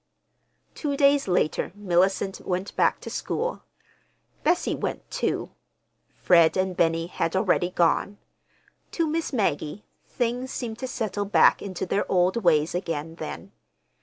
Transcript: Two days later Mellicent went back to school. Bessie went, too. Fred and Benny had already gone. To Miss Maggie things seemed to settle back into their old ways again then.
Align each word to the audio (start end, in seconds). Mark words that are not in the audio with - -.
Two 0.73 0.97
days 0.97 1.27
later 1.27 1.71
Mellicent 1.75 2.41
went 2.43 2.75
back 2.75 2.99
to 3.01 3.09
school. 3.11 3.61
Bessie 4.41 4.73
went, 4.73 5.07
too. 5.11 5.51
Fred 6.15 6.57
and 6.57 6.75
Benny 6.75 7.05
had 7.05 7.35
already 7.35 7.69
gone. 7.69 8.17
To 8.93 9.05
Miss 9.05 9.31
Maggie 9.31 9.85
things 10.07 10.49
seemed 10.49 10.79
to 10.79 10.87
settle 10.87 11.25
back 11.25 11.61
into 11.61 11.85
their 11.85 12.11
old 12.11 12.37
ways 12.37 12.73
again 12.73 13.13
then. 13.17 13.51